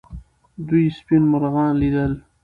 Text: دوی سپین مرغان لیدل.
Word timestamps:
دوی 0.67 0.85
سپین 0.97 1.23
مرغان 1.31 1.71
لیدل. 1.81 2.13